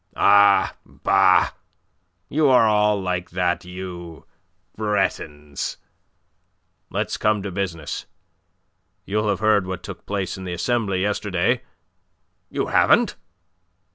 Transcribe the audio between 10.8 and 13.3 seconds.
yesterday? You haven't?